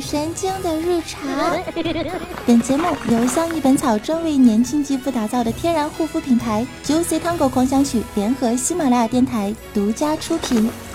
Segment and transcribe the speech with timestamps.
[0.00, 1.20] 神经的日常。
[2.46, 10.89] 本节目由相宜本草专为年轻肌肤打造的天然护肤品牌 Juicy Tango 狂想曲联合喜马拉雅电台独家出品。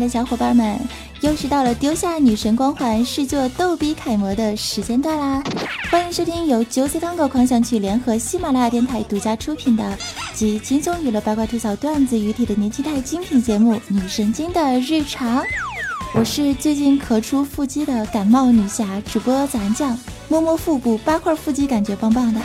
[0.00, 0.80] 的小伙伴们，
[1.20, 5.42] 又是到了丢下女神光环、试做逗比楷模的时间段啦！
[5.90, 9.98] 欢迎收听由九色汤狗狂想曲联合喜马拉雅电台独家出品的
[10.34, 15.42] 集轻松娱乐、八卦吐槽、段子于体的年轻态精品节目《女神经的日常》。
[16.14, 19.96] 我是最近咳出腹肌的感冒女侠主播咱酱，
[20.28, 22.40] 摸摸腹部八块腹肌，感觉棒棒的。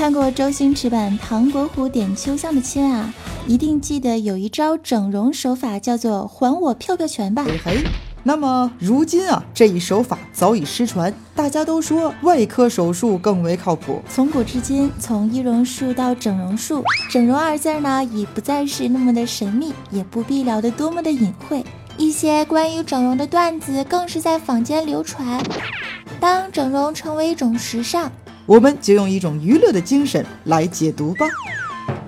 [0.00, 3.12] 看过周星驰版《唐伯虎点秋香》的亲啊，
[3.46, 7.44] 一定记得有一招整容手法叫做“还我票票拳”吧？
[7.44, 7.84] 嘿嘿。
[8.22, 14.00] 那么如今啊，这一手法早已失传，大家都说外科手术更为靠谱。
[14.08, 21.62] 从古至今，从易容术到整容术，整容二字呢已不再是那么的神秘，也不必聊得多么的隐晦。
[21.98, 25.44] 一些关于整容的段子更是在坊间流传。
[26.18, 28.10] 当整容成为一种时尚。
[28.50, 31.24] 我们就用一种娱乐的精神来解读吧。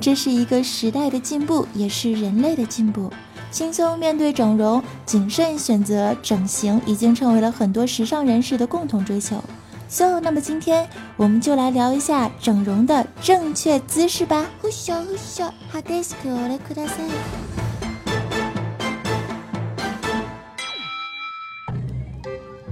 [0.01, 3.09] 这是一个时代的进步，也是人类的进步。
[3.53, 9.41] 轻松面对整容，谨慎选择整形，已经成为了很多时尚人士的共同追求。
[9.89, 14.45] So，那么今天我们就来聊一下整容的正确姿势吧。
[14.61, 16.95] 呼咻呼咻，哈德斯克来库达塞。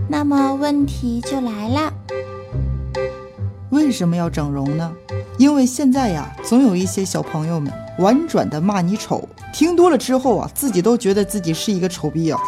[0.09, 1.93] 那么问题就来了。
[3.81, 4.93] 为什么要整容呢？
[5.39, 12.39] 因为现在呀，总有一些小朋友们婉转的骂你丑，听多了之后啊，自己都觉得自己是一个丑逼啊。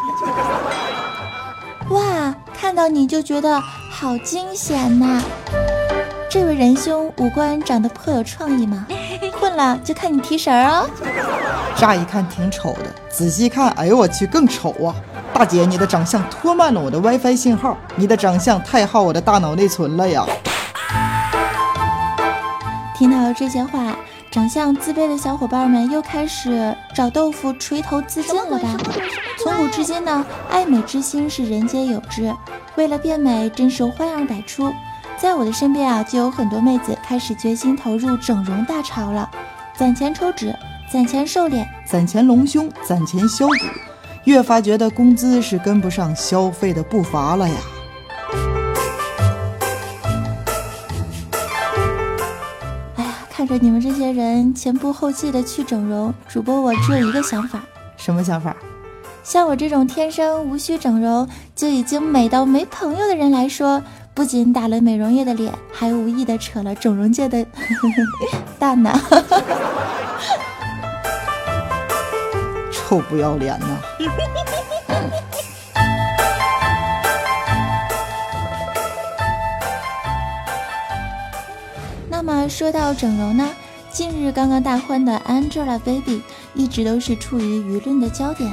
[1.89, 5.23] 哇，看到你就觉得好惊险呐！
[6.29, 8.86] 这位仁兄五官长得颇有创意嘛，
[9.40, 10.86] 混了就看你提神哦。
[11.74, 14.95] 乍一看挺丑的，仔细看，哎呦我去，更丑啊！
[15.33, 20.27] 大姐，你的长相拖慢了我的 WiFi 信号，你的长相太耗我的大脑内存了呀。
[23.02, 23.96] 听到这些话，
[24.30, 28.77] 长相自卑的小伙伴们又开始找豆腐垂头自尽了吧？
[29.42, 32.33] 从古至今呢，爱美之心是人皆有之，
[32.77, 34.73] 为了变美，真是花样百出。
[35.18, 39.29] 在我的身边啊，就有很多妹子开始决心投入整容大潮了，
[39.77, 40.55] 攒钱抽脂，
[40.89, 43.55] 攒钱瘦脸，攒钱隆胸，攒钱削骨，
[44.27, 47.57] 越发觉得工资是跟不上消费的步伐了呀。
[53.35, 57.63] 看着你们这些人前仆后继的去整容，主播我只有一个想法，
[57.97, 58.55] 什么想法？
[59.25, 61.27] 像我这种天生无需整容
[61.57, 63.83] 就已经美到没朋友的人来说，
[64.13, 67.47] 不仅打了美容业的脸，还无意的扯了整容界的
[68.61, 68.93] 蛋呢。
[72.70, 73.79] 臭不要脸呐！
[82.24, 83.50] 那么说到整容呢，
[83.90, 86.20] 近日刚刚大婚的 Angelababy
[86.55, 88.48] 一直都是处于舆论的焦点，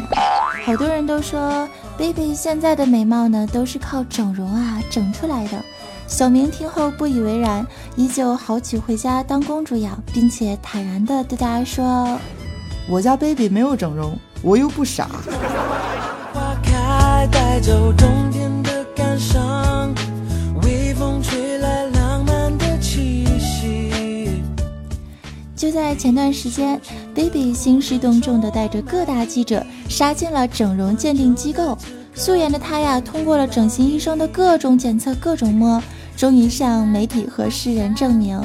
[0.65, 5.63] 好多人都说 Baby 现在的美貌呢都是靠整容啊整出来的。
[6.07, 7.63] 小明听后不以为然，
[7.95, 12.17] 依旧好娶回家当公主养，并且坦然的对大家说
[12.89, 15.07] ：“我家 Baby 没有整容，我又不傻。”
[25.59, 26.79] 就在前段时间
[27.13, 31.77] ，Baby 兴师动众的带着各大记者杀进了整容鉴定机构。
[32.15, 35.83] 素颜的她呀，通过了整形医生的各种检测、各种摸，
[36.15, 38.41] 终于向媒体和世人证明，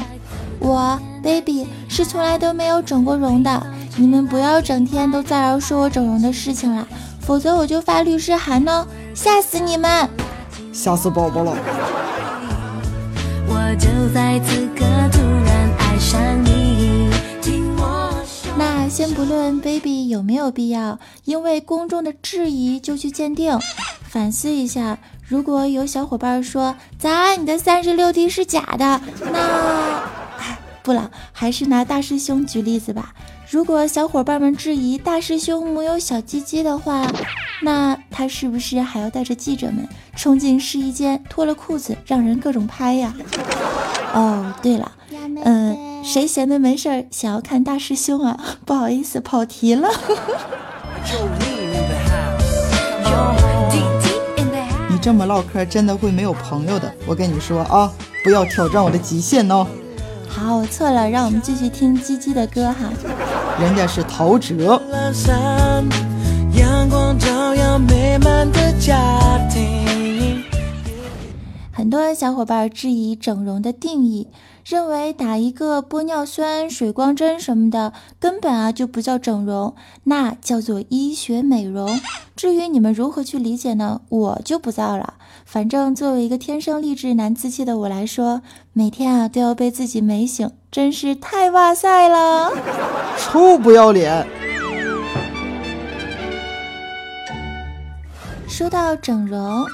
[0.59, 3.65] 我 Baby 是从来都没有整过容的。
[3.97, 6.85] 你们不要整天都在这说我整容的事情了，
[7.21, 8.85] 否则我就发律师函呢，
[9.15, 10.09] 吓死你们！
[10.73, 11.55] 吓死宝宝了！
[13.47, 15.21] 我就在此刻突
[19.05, 23.59] 先不论 baby 有没有必要，因为公众的质疑就去鉴定，
[24.09, 24.97] 反思一下。
[25.29, 30.09] 如果有小伙伴说咱你的三十六 D 是假的，那
[30.83, 33.13] 不了，还是拿大师兄举例子吧。
[33.51, 37.07] 如果小伙伴们质疑大师兄没有小鸡鸡的话，
[37.61, 39.87] 那他是不是还要带着记者们
[40.17, 43.15] 冲进试衣间，脱了裤子让人各种拍呀？
[44.15, 44.91] 哦，对了，
[45.45, 45.94] 嗯。
[46.05, 48.39] 谁闲的没事儿想要看大师兄啊？
[48.67, 49.89] 不好意思，跑题了。
[54.89, 56.93] 你这么唠嗑，真的会没有朋友的。
[57.07, 57.91] 我跟你说啊，
[58.23, 59.67] 不要挑战我的极限哦。
[60.29, 62.75] 好，我错了，让我们继续听鸡鸡的歌哈。
[63.59, 64.79] 人家是陶喆。
[68.55, 68.64] 很
[71.95, 74.27] 多小伙伴质疑整容的定义，
[74.67, 82.01] 认为打一个玻尿酸、水光针什么的，根本啊就不叫整容，那叫做医学美容。
[82.35, 84.01] 至于你们如何去理解呢？
[84.09, 85.15] 我就不造了。
[85.45, 88.43] 反正作为一个天生丽质难自弃的我来说，
[88.73, 92.51] 每天啊都要被自己美醒，真是太哇塞了！
[93.17, 94.27] 臭不要脸！
[98.49, 99.65] 说到整容。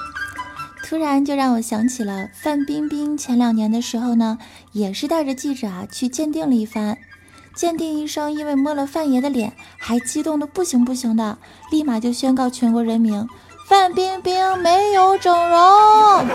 [0.91, 4.37] 突然就让我想起了范冰冰前两年的时候呢，
[4.73, 6.97] 也是带着记者啊去鉴定了一番。
[7.55, 11.37] 鉴定医生因为摸了范爷的脸，还激动的不行不行的，
[11.71, 13.25] 立马就宣告全国人民：
[13.69, 16.27] 范冰冰没有整容。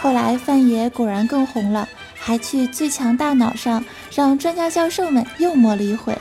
[0.00, 3.84] 后来范爷果然更红了，还去最强大脑上
[4.14, 6.16] 让专家教授们又摸了一回，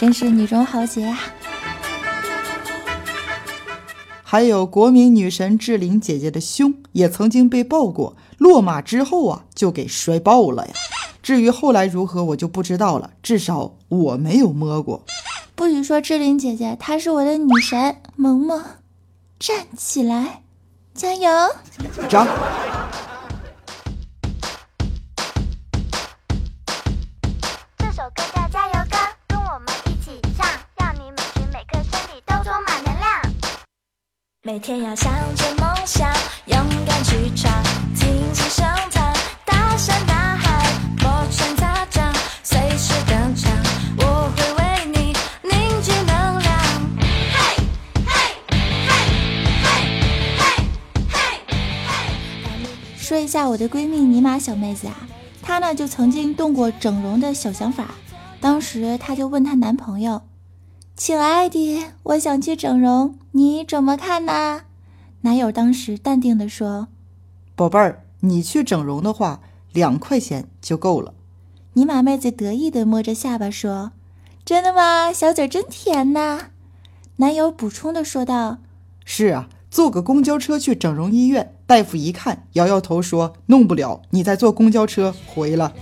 [0.00, 1.16] 真是女中豪杰啊！
[4.30, 10.72] 还有国民女神志玲姐姐的胸也曾经被爆过，落马之后啊就给摔爆了呀。
[11.20, 13.10] 至于后来如何，我就不知道了。
[13.24, 15.04] 至少我没有摸过。
[15.56, 17.96] 不许说志玲姐姐，她是我的女神。
[18.14, 18.62] 萌萌，
[19.40, 20.42] 站起来，
[20.94, 21.28] 加油！
[22.08, 22.24] 站。
[34.52, 36.12] 每天要向着梦想，
[36.46, 37.54] 勇敢去闯，
[37.94, 39.14] 尽情生藏，
[39.46, 42.12] 大声大喊，摩拳擦掌，
[42.42, 43.52] 随时登场，
[43.98, 45.14] 我会为你
[45.44, 46.52] 凝聚能量。
[47.32, 47.62] 嘿，
[48.04, 48.12] 嘿，
[48.88, 48.90] 嘿，
[49.62, 50.50] 嘿，
[51.12, 51.22] 嘿，
[52.42, 55.06] 嘿，说一下我的闺蜜尼玛小妹子啊，
[55.40, 57.94] 她呢就曾经动过整容的小想法，
[58.40, 60.20] 当时她就问她男朋友。
[61.00, 64.64] 亲爱的，我想去整容，你怎么看呢？
[65.22, 66.88] 男友当时淡定地说
[67.56, 69.40] ：“宝贝儿，你去整容的话，
[69.72, 71.14] 两块钱就够了。”
[71.72, 73.92] 尼玛妹子得意地摸着下巴说
[74.44, 75.10] ：“真的吗？
[75.10, 76.48] 小嘴真甜呐。”
[77.16, 78.58] 男友补充的说道
[79.06, 85.72] ：“是啊，坐个公交车去整容医院，大夫一看，摇摇头说弄不了，你再坐公交车回了。”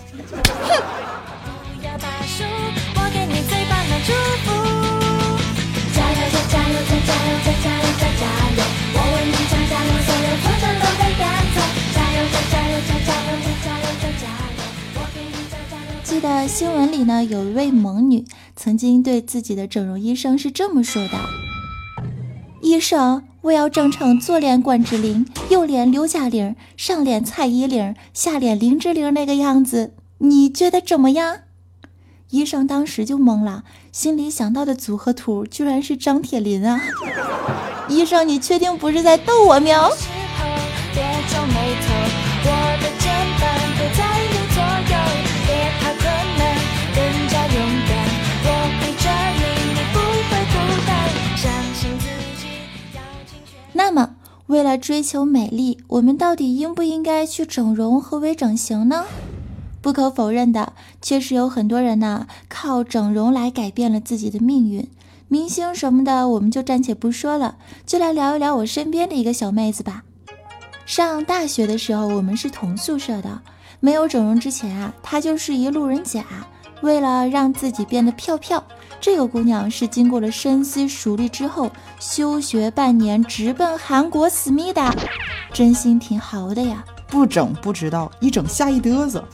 [16.04, 18.24] 记得新闻里呢，有一位猛女
[18.56, 21.12] 曾经对自己的整容医生是这么说的
[22.60, 31.38] ：“医生，我要整成左脸关之琳，右脸刘嘉玲，上脸蔡依林，下脸林志玲那个样子，你觉得怎么样？”
[32.30, 36.78] 医生当时就懵了，心里想到的组合图居然是张铁林啊！
[37.88, 39.90] 医生，你确定不是在逗我喵？
[53.72, 54.10] 那么，
[54.48, 59.06] 为了追求美丽，我们到底应不应该去整容和微整形呢？
[59.80, 64.88] 不可否认的，确实有很多人呢靠整容来改变了自己的命运。
[65.28, 67.56] 明星什么的，我们就暂且不说了，
[67.86, 70.04] 就来聊一聊我身边的一个小妹子吧。
[70.86, 73.42] 上大学的时候，我们是同宿舍的，
[73.78, 76.24] 没有整容之前啊，她就是一路人甲。
[76.80, 78.62] 为了让自己变得漂漂。
[79.00, 84.94] 这个姑娘是经过了深思熟虑之后，休学半年，直奔韩国思密达，
[85.52, 86.84] 真心挺豪的呀。
[87.08, 89.24] 不整不知道，一整吓一嘚瑟。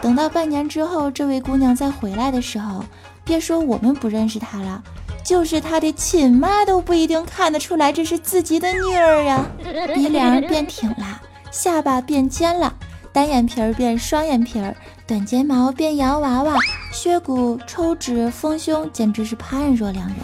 [0.00, 2.84] 等到半年之后，这位姑娘再回来的时候，
[3.24, 4.82] 别说我们不认识她了，
[5.24, 9.46] 就是她的亲妈都不一定看得出来这是自己的女儿呀。
[9.94, 11.20] 鼻梁变挺了，
[11.50, 12.72] 下巴变尖了，
[13.12, 16.54] 单眼皮儿变双眼皮儿，短睫毛变洋娃娃。
[16.92, 20.16] 削骨、抽脂、丰胸，简直是判若两人。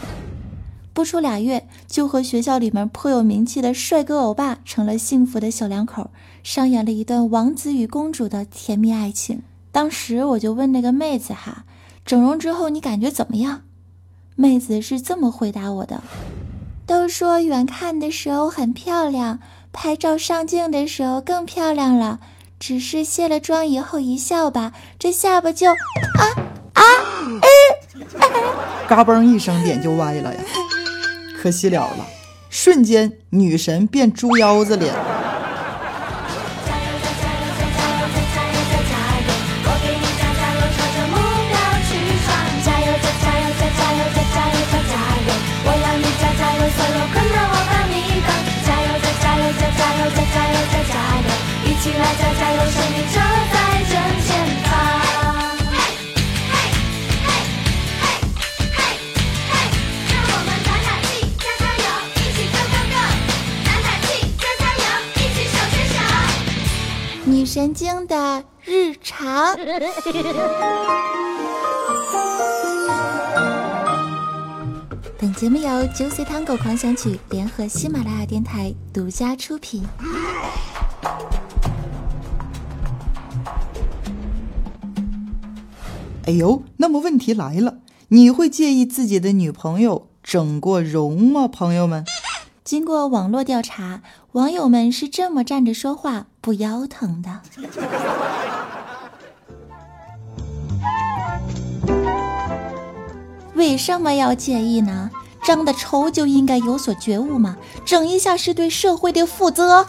[0.92, 6.10] 不出俩月，就和学校里面颇有名气的帅哥欧巴成了幸福的小两口，
[6.42, 9.42] 上演了一段王子与公主的甜蜜爱情。
[9.72, 11.64] 当时我就问那个妹子哈，
[12.04, 13.62] 整容之后你感觉怎么样？
[14.34, 16.02] 妹子是这么回答我的：
[16.86, 19.38] 都说远看的时候很漂亮，
[19.72, 22.20] 拍照上镜的时候更漂亮了。
[22.58, 25.76] 只是卸了妆以后一笑吧，这下巴就啊
[26.74, 26.82] 啊
[27.40, 27.48] 哎，
[28.88, 30.40] 嘎嘣一声，脸就歪了呀，
[31.40, 32.06] 可惜了了，
[32.48, 34.92] 瞬间女神变猪腰子脸。
[42.62, 42.86] 加油！
[43.22, 43.46] 加油！
[43.56, 44.02] 加油！
[44.14, 44.40] 加油！
[51.64, 52.59] 一起来加加油
[67.60, 69.54] 神经的日常。
[75.18, 79.84] 本节目由 Juicy Tango 狂想曲联合喜马拉雅电台独家出品。
[86.24, 91.46] 哎呦，那么问题来了，你会介意自己的女朋友整过容吗？
[91.46, 92.06] 朋友们，
[92.64, 94.00] 经过网络调查，
[94.32, 97.40] 网友们是这么站着说话不腰疼的。
[103.54, 105.10] 为什么要介意呢？
[105.42, 107.56] 长得丑就应该有所觉悟吗？
[107.84, 109.86] 整一下是对社会的负责。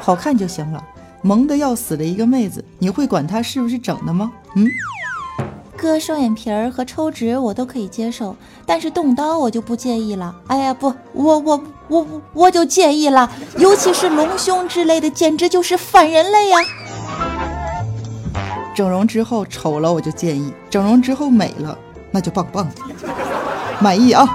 [0.00, 0.84] 好看就行了。
[1.22, 4.32] 萌的要死的一个妹子，你会管她是不是整的吗？
[4.54, 4.68] 嗯。
[5.76, 10.34] 割双眼皮儿和抽脂我都可以接受，但是动刀我就不介意了。
[10.46, 16.58] 哎呀，不，我我我我就介意了，尤其是隆胸之类的，简直就是反人类呀！
[18.74, 21.76] 整容之后丑了我就介意，整容之后美了
[22.10, 22.74] 那就棒棒的，
[23.80, 24.26] 满意啊！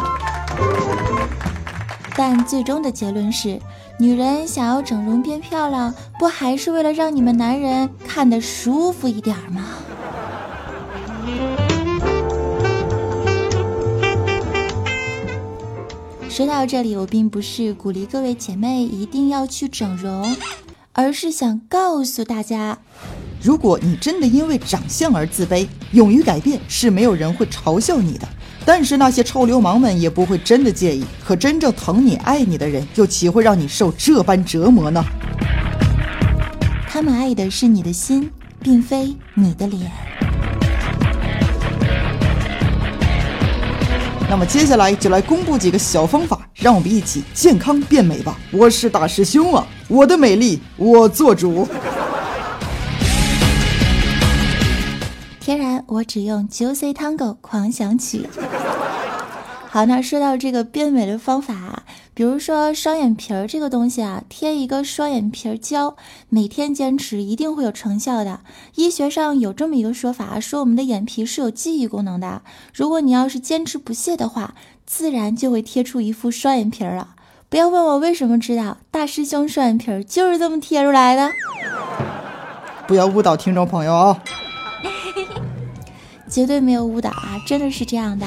[2.16, 3.60] 但最终的结论是，
[3.98, 9.64] 女人想要整容变漂亮，不还是为了让你们男人看得舒服一点吗？
[16.42, 20.36] 说到这里，我并不是鼓励各位姐妹一定要去整容，
[20.92, 22.80] 而是想告诉大家，
[23.44, 28.28] 如果你真的因为长相而自卑，勇于改变是没有人会嘲笑你的。
[28.66, 35.06] 但是那些臭流氓们也不会真的介意，可真正疼你、爱你的人，又岂会让你受这般折磨呢？
[36.88, 38.32] 他们爱的是你的心，
[38.64, 39.92] 并非你的脸。
[44.32, 48.38] 那么接下来就来公布几个小方法，让我们一起健康变美吧！
[48.50, 51.68] 我是大师兄啊，我的美丽我做主。
[55.42, 58.26] 天然，我只用 Juicy Tango 狂想曲。
[59.70, 61.84] 好，那说到这个变美的方法，
[62.14, 65.96] 比如说双眼皮儿这个东西啊，贴一个双眼皮儿胶，
[66.28, 68.42] 每天坚持一定会有成效的。
[68.76, 72.42] 医学上有这么一个说法，说我们的眼皮是有记忆功能的。
[72.74, 77.16] 如果你要是坚持不懈的话，自然就会贴出一副双眼皮儿了。
[77.48, 81.32] 不要问我为什么知道，大师兄双眼皮儿就是这么贴出来的。
[82.88, 84.24] 不要误导听众朋友啊！
[86.28, 88.26] 绝对没有误导啊，真的是这样的。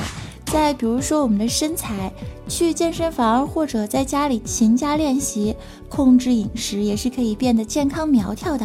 [0.55, 2.13] 再比如说我们的身材，
[2.47, 5.57] 去健身房或者在家里勤加练习，
[5.89, 8.65] 控制饮食也是可以变得健康苗条的。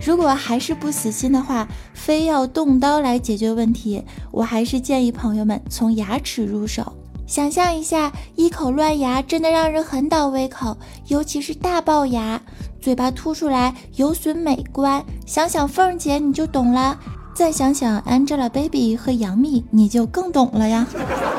[0.00, 4.00] 如果还是不死心的话，非要动刀来解决问题，
[4.30, 6.92] 我还是建议朋友们从牙齿入手。
[7.26, 12.40] 想象一下，一口乱牙真的让人很倒胃口，尤其是大龅牙，
[12.80, 15.04] 嘴巴凸出来有损美观。
[15.26, 16.96] 想想凤姐你就懂了。
[17.34, 20.86] 再想想 Angelababy 和杨幂，你就更懂了呀。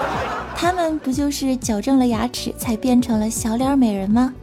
[0.57, 4.33] 他们不就是矫正了牙齿才变成了小脸美人吗？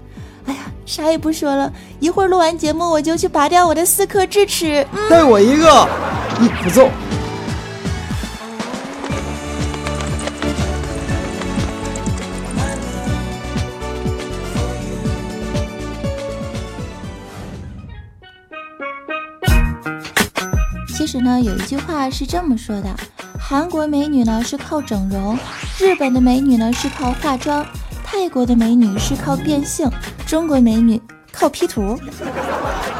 [0.46, 4.86] 哎呀，啥也不说了，一会儿录完节目我就去拔掉我的四颗智齿。
[5.10, 5.88] 带我一个，
[6.40, 6.88] 你不揍。
[21.22, 22.94] 呢，有一句话是这么说的：
[23.38, 25.38] 韩国美女呢是靠整容，
[25.78, 27.64] 日本的美女呢是靠化妆，
[28.04, 29.88] 泰国的美女是靠变性，
[30.26, 31.00] 中国美女
[31.32, 31.98] 靠 P 图。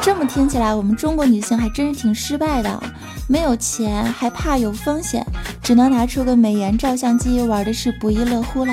[0.00, 2.82] 这么听起来，我们中国女性还真是挺失败的，
[3.28, 5.24] 没有钱，还怕有风险，
[5.62, 8.72] 只能拿出个美颜照相机，玩的是不亦乐乎了。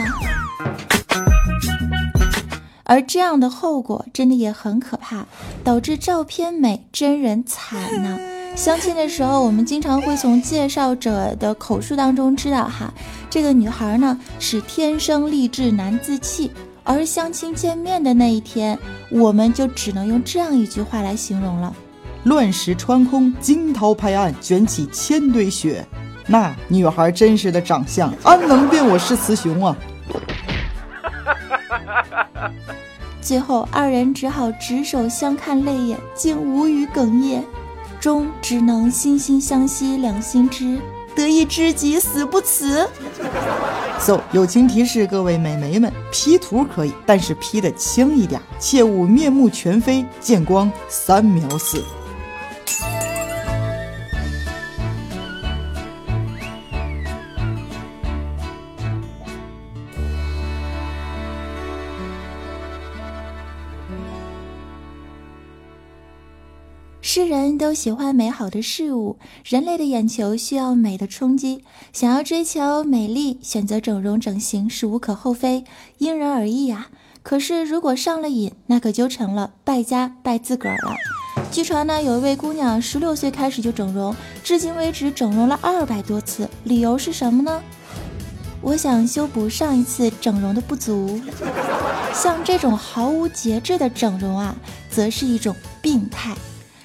[2.84, 5.26] 而这样的后果真的也很可怕，
[5.64, 8.18] 导致照片美，真人惨呢。
[8.56, 12.94] 相亲的时候，我们经常会从介绍者的口述当中知道，哈，
[13.30, 16.52] 这个女孩呢是天生丽质难自弃。
[16.84, 18.78] 而相亲见面的那一天，
[19.12, 21.74] 我们就只能用这样一句话来形容了：
[22.24, 25.86] 乱石穿空，惊涛拍岸，卷起千堆雪。
[26.26, 29.76] 那女孩真实的长相，安能辨我是雌雄啊！
[33.22, 37.44] 最后，二人只好执手相看泪眼，竟无语哽咽，
[38.00, 40.80] 终只能惺惺相惜两心知，
[41.16, 42.88] 得一知己死不辞。
[44.00, 51.84] So，友情提示各位美眉们，P 图可以，但是 P 的轻一点，切勿面目全非，见光三秒死。
[67.12, 75.64] 世人都喜欢美好的事物，人类的眼球需要美的冲击，想要追求美丽，选择整容整形是无可厚非，
[75.98, 76.90] 因人而异呀。
[77.24, 80.96] 可是如果上了瘾，那可就成了败家败自个儿了。
[81.52, 87.60] 据传呢，有一位姑娘十六岁开始就整容，至今为止整容了二百多次，理由是什么呢？
[88.62, 91.20] 我想修补上一次整容的不足。
[92.14, 94.56] 像这种毫无节制的整容啊，
[94.92, 96.36] 则是一种病态。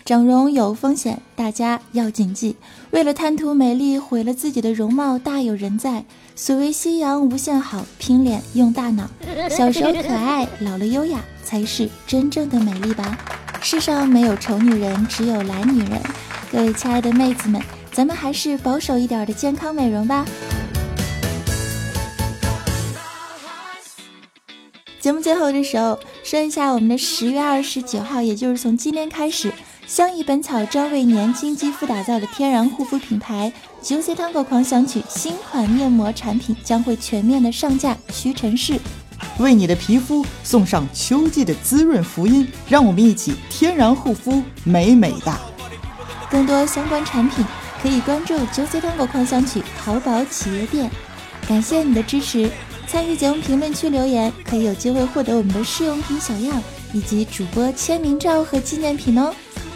[0.05, 2.57] 整容有风险，大家要谨记。
[2.91, 6.05] 为了贪图美丽，毁了自己的容貌，大有人在。
[6.37, 9.09] 所谓夕阳无限好，拼脸用大脑。
[9.49, 13.19] 小时候可爱，老了优雅，才是真正的美丽吧。
[13.63, 15.99] 世上没有丑女人，只有懒女人。
[16.53, 17.59] 各位亲爱的妹子们，
[17.91, 20.27] 咱们还是保守一点的健康美容吧。
[25.01, 29.51] 节目最后的时候，说一下我们的十月二十九号，也就是从今天开始。
[29.87, 38.81] 相宜本草专为年轻肌肤打造的天然护肤品牌 Juicy Tango 狂想曲新款面膜产品将会全面的上架屈臣氏，
[39.39, 45.39] 为你的皮肤送上秋季的滋润福音，让我们一起天然护肤，美美哒。
[46.31, 47.45] 更多相关产品
[47.83, 50.91] 可以关注 Juicy Tango 狂想曲淘宝企业店。
[51.47, 52.51] 感谢你的支持，
[52.87, 56.61] 参与节目评论区留言可以有机会获得我们的试用品小样
[56.95, 59.35] 以及主播签名照和纪念品哦。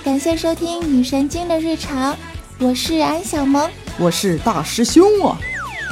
[0.08, 2.16] 感谢收听女神经的日常，
[2.60, 3.68] 我是安小萌，
[3.98, 5.36] 我是大师兄啊，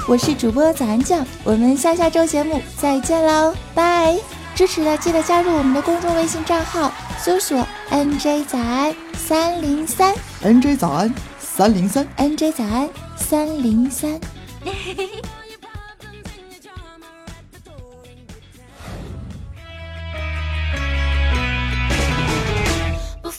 [0.09, 4.17] 我是主播早安酱，我们下下周节目再见喽，拜！
[4.55, 6.91] 支持的记得加入我们的公众微信账号，
[7.23, 7.59] 搜索
[7.91, 14.19] NJ 早安三零三，NJ 早安三零三，NJ 早安三零三。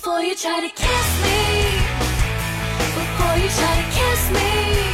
[0.08, 1.38] Before you try to kiss me.
[2.96, 4.87] Before you try to kiss me.